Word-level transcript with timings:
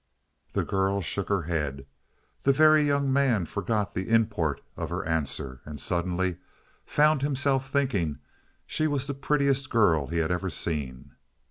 The 0.53 0.63
girl 0.63 1.01
shook 1.01 1.29
her 1.29 1.43
head. 1.43 1.85
The 2.41 2.51
Very 2.51 2.81
Young 2.81 3.13
Man 3.13 3.45
forgot 3.45 3.93
the 3.93 4.09
import 4.09 4.59
of 4.75 4.89
her 4.89 5.05
answer, 5.05 5.61
and 5.63 5.79
suddenly 5.79 6.37
found 6.87 7.21
himself 7.21 7.69
thinking 7.69 8.17
she 8.65 8.87
was 8.87 9.05
the 9.05 9.13
prettiest 9.13 9.69
girl 9.69 10.07
he 10.07 10.17
had 10.17 10.31
ever 10.31 10.49
seen. 10.49 11.11